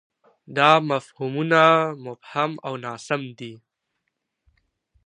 دا 0.57 0.71
مفهومونه 0.91 1.63
مبهم 2.05 2.51
او 2.65 2.73
ناسم 2.85 3.21
دي. 3.39 3.53